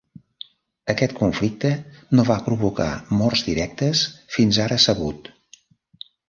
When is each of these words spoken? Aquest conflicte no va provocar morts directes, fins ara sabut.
Aquest 0.93 1.11
conflicte 1.17 1.69
no 2.19 2.25
va 2.29 2.37
provocar 2.47 2.87
morts 3.19 3.45
directes, 3.51 4.03
fins 4.37 4.61
ara 4.65 4.81
sabut. 4.87 5.31